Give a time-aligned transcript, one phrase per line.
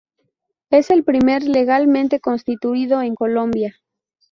[0.71, 3.75] Es el primer legalmente constituido en Colombia.